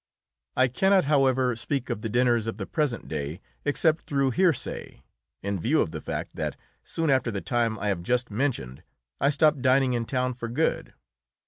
I 0.57 0.67
cannot, 0.67 1.03
however, 1.05 1.55
speak 1.55 1.91
of 1.91 2.01
the 2.01 2.09
dinners 2.09 2.47
of 2.47 2.57
the 2.57 2.65
present 2.65 3.07
day 3.07 3.39
excepting 3.67 4.03
through 4.07 4.31
hearsay, 4.31 5.03
in 5.43 5.59
view 5.59 5.79
of 5.79 5.91
the 5.91 6.01
fact 6.01 6.35
that 6.37 6.55
soon 6.83 7.11
after 7.11 7.29
the 7.29 7.39
time 7.39 7.77
I 7.77 7.89
have 7.89 8.01
just 8.01 8.31
mentioned 8.31 8.81
I 9.19 9.29
stopped 9.29 9.61
dining 9.61 9.93
in 9.93 10.05
town 10.05 10.33
for 10.33 10.47
good. 10.49 10.95